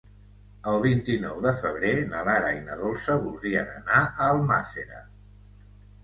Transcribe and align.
El 0.69 0.79
vint-i-nou 0.83 1.41
de 1.41 1.51
febrer 1.57 1.91
na 2.13 2.21
Lara 2.27 2.49
i 2.59 2.63
na 2.69 2.77
Dolça 2.79 3.17
voldrien 3.25 3.69
anar 3.75 3.99
a 4.07 4.31
Almàssera. 4.37 5.03